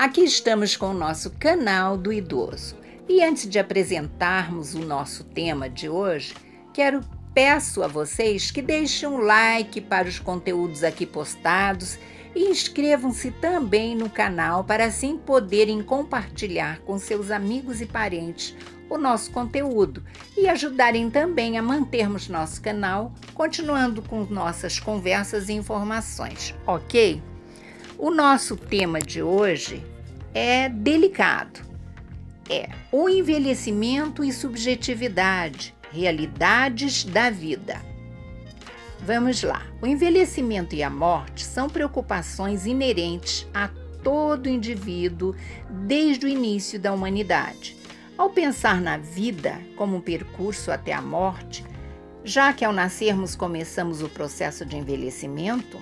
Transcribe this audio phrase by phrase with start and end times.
[0.00, 2.74] Aqui estamos com o nosso canal do idoso.
[3.06, 6.34] E antes de apresentarmos o nosso tema de hoje,
[6.72, 7.02] quero
[7.34, 11.98] peço a vocês que deixem um like para os conteúdos aqui postados
[12.34, 18.56] e inscrevam-se também no canal para assim poderem compartilhar com seus amigos e parentes
[18.88, 20.02] o nosso conteúdo
[20.34, 27.22] e ajudarem também a mantermos nosso canal, continuando com nossas conversas e informações, ok?
[28.02, 29.89] O nosso tema de hoje
[30.34, 31.60] é delicado.
[32.48, 37.80] É o envelhecimento e subjetividade, realidades da vida.
[39.00, 39.62] Vamos lá.
[39.80, 43.70] O envelhecimento e a morte são preocupações inerentes a
[44.02, 45.34] todo indivíduo
[45.68, 47.76] desde o início da humanidade.
[48.18, 51.64] Ao pensar na vida como um percurso até a morte,
[52.22, 55.80] já que ao nascermos começamos o processo de envelhecimento,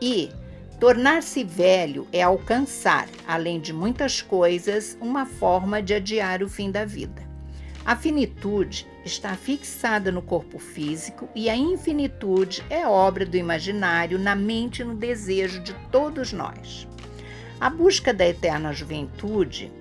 [0.00, 0.30] e
[0.78, 6.84] tornar-se velho é alcançar, além de muitas coisas, uma forma de adiar o fim da
[6.84, 7.26] vida.
[7.84, 14.36] A finitude está fixada no corpo físico e a infinitude é obra do imaginário na
[14.36, 16.86] mente e no desejo de todos nós.
[17.58, 19.72] A busca da eterna juventude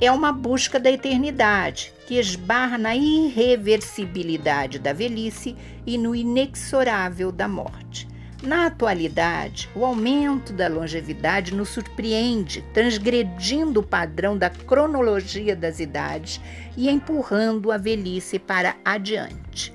[0.00, 7.46] é uma busca da eternidade, que esbarra na irreversibilidade da velhice e no inexorável da
[7.46, 8.07] morte.
[8.42, 16.40] Na atualidade, o aumento da longevidade nos surpreende, transgredindo o padrão da cronologia das idades
[16.76, 19.74] e empurrando a velhice para adiante.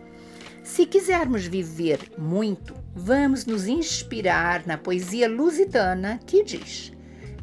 [0.63, 6.93] Se quisermos viver muito, vamos nos inspirar na poesia lusitana que diz: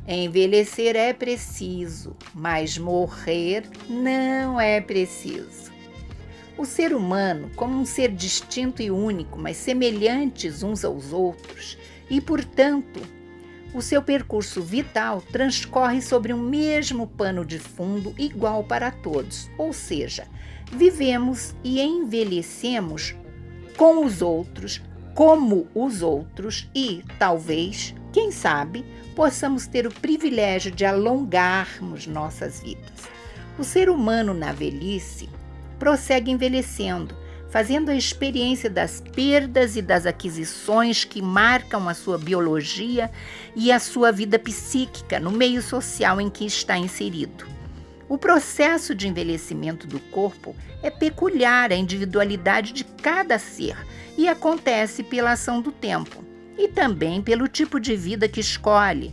[0.09, 5.70] Envelhecer é preciso, mas morrer não é preciso.
[6.57, 12.21] O ser humano, como um ser distinto e único, mas semelhantes uns aos outros, e,
[12.21, 13.01] portanto,
[13.73, 19.73] o seu percurso vital transcorre sobre um mesmo pano de fundo igual para todos, ou
[19.73, 20.27] seja,
[20.73, 23.15] vivemos e envelhecemos
[23.77, 24.83] com os outros,
[25.15, 33.09] como os outros e, talvez, quem sabe, possamos ter o privilégio de alongarmos nossas vidas.
[33.59, 35.29] O ser humano na velhice
[35.81, 37.17] prossegue envelhecendo,
[37.49, 43.11] fazendo a experiência das perdas e das aquisições que marcam a sua biologia
[43.57, 47.47] e a sua vida psíquica no meio social em que está inserido.
[48.09, 53.77] O processo de envelhecimento do corpo é peculiar à individualidade de cada ser
[54.19, 56.23] e acontece pela ação do tempo
[56.59, 59.13] e também pelo tipo de vida que escolhe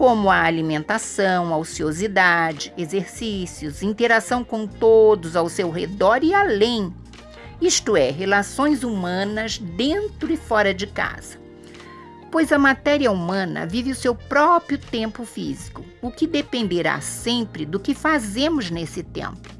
[0.00, 6.90] como a alimentação, a ociosidade, exercícios, interação com todos ao seu redor e além,
[7.60, 11.38] isto é, relações humanas dentro e fora de casa.
[12.32, 17.78] Pois a matéria humana vive o seu próprio tempo físico, o que dependerá sempre do
[17.78, 19.50] que fazemos nesse tempo,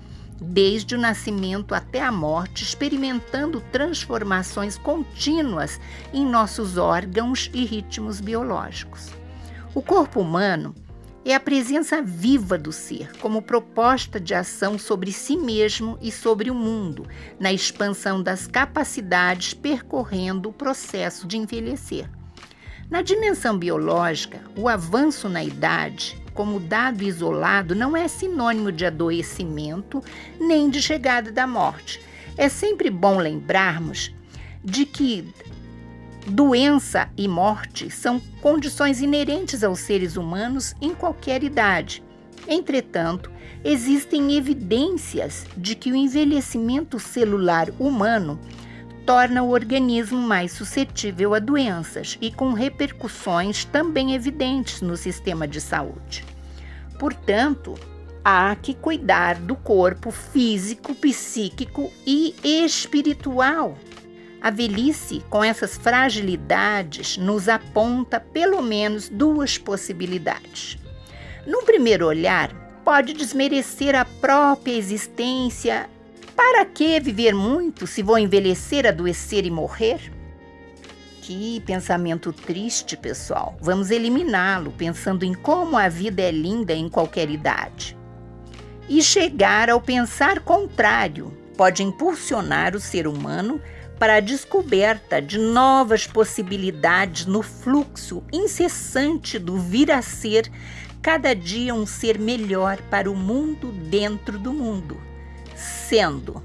[0.40, 5.78] desde o nascimento até a morte, experimentando transformações contínuas
[6.14, 9.19] em nossos órgãos e ritmos biológicos.
[9.72, 10.74] O corpo humano
[11.24, 16.50] é a presença viva do ser, como proposta de ação sobre si mesmo e sobre
[16.50, 17.06] o mundo,
[17.38, 22.10] na expansão das capacidades percorrendo o processo de envelhecer.
[22.90, 30.02] Na dimensão biológica, o avanço na idade, como dado isolado, não é sinônimo de adoecimento
[30.40, 32.02] nem de chegada da morte.
[32.36, 34.12] É sempre bom lembrarmos
[34.64, 35.32] de que
[36.26, 42.02] Doença e morte são condições inerentes aos seres humanos em qualquer idade.
[42.46, 43.30] Entretanto,
[43.64, 48.38] existem evidências de que o envelhecimento celular humano
[49.06, 55.60] torna o organismo mais suscetível a doenças e com repercussões também evidentes no sistema de
[55.60, 56.24] saúde.
[56.98, 57.74] Portanto,
[58.24, 63.76] há que cuidar do corpo físico, psíquico e espiritual
[64.40, 70.78] a velhice, com essas fragilidades, nos aponta pelo menos duas possibilidades.
[71.46, 72.52] Num primeiro olhar,
[72.84, 75.88] pode desmerecer a própria existência.
[76.34, 80.00] Para que viver muito se vou envelhecer, adoecer e morrer?
[81.20, 83.56] Que pensamento triste, pessoal.
[83.60, 87.96] Vamos eliminá-lo pensando em como a vida é linda em qualquer idade.
[88.88, 93.60] E chegar ao pensar contrário pode impulsionar o ser humano
[94.00, 100.50] para a descoberta de novas possibilidades no fluxo incessante do vir a ser
[101.02, 104.98] cada dia um ser melhor para o mundo dentro do mundo.
[105.54, 106.42] Sendo,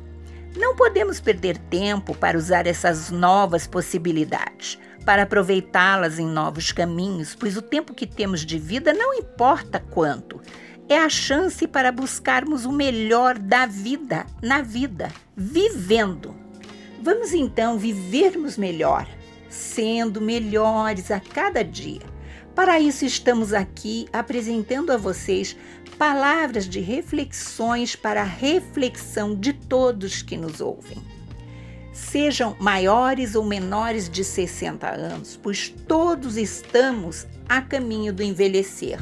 [0.57, 7.55] não podemos perder tempo para usar essas novas possibilidades, para aproveitá-las em novos caminhos, pois
[7.55, 10.41] o tempo que temos de vida não importa quanto,
[10.89, 16.44] é a chance para buscarmos o melhor da vida na vida, vivendo.
[17.01, 19.07] Vamos então vivermos melhor,
[19.49, 22.01] sendo melhores a cada dia.
[22.55, 25.57] Para isso, estamos aqui apresentando a vocês
[25.97, 30.97] palavras de reflexões para a reflexão de todos que nos ouvem.
[31.93, 38.99] Sejam maiores ou menores de 60 anos, pois todos estamos a caminho do envelhecer.